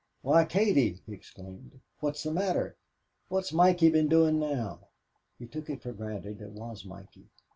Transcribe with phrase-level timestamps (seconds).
[0.23, 1.79] "Why, Katie!" he exclaimed.
[1.99, 2.75] "What's the matter?
[3.27, 4.87] What's Mikey been doing now?"
[5.37, 7.27] He took it for granted it was Mikey.